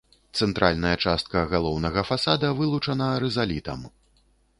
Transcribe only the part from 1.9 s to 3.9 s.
фасада вылучана рызалітам.